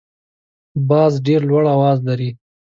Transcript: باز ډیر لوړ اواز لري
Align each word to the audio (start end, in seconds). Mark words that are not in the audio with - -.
باز 0.89 1.13
ډیر 1.25 1.41
لوړ 1.49 1.63
اواز 1.75 1.97
لري 2.07 2.29